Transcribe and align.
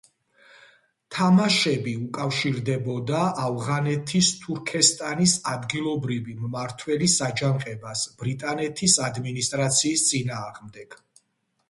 თამაშები 1.15 1.91
უკავშირდებოდა 2.05 3.19
ავღანეთის 3.43 4.31
თურქესტანის 4.45 5.35
ადგილობრივი 5.53 6.37
მმართველის 6.45 7.19
აჯანყებას 7.31 8.07
ბრიტანეთის 8.23 8.99
ადმინისტრაციის 9.11 10.07
წინააღმდეგ. 10.13 10.99